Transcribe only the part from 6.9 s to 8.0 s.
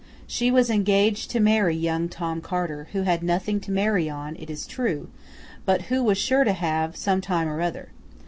some time or other.